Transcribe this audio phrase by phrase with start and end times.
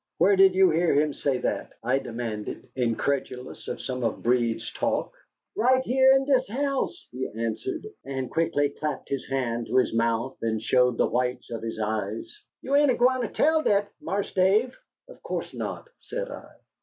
[0.17, 5.13] "Where did you hear him say that?" I demanded, incredulous of some of Breed's talk.
[5.55, 10.37] "Right heah in dis house," he answered, and quickly clapped his hand to his mouth,
[10.41, 12.41] and showed the whites of his eyes.
[12.63, 14.75] "You ain't agwineter tell dat, Marse Dave?"
[15.07, 16.49] "Of course not," said I.